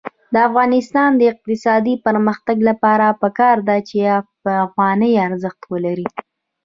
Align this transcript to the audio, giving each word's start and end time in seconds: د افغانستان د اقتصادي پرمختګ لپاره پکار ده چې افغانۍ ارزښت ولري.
د 0.33 0.35
افغانستان 0.49 1.09
د 1.15 1.21
اقتصادي 1.31 1.95
پرمختګ 2.05 2.57
لپاره 2.69 3.17
پکار 3.21 3.57
ده 3.67 3.77
چې 3.89 3.97
افغانۍ 4.67 5.13
ارزښت 5.27 5.61
ولري. 5.71 6.07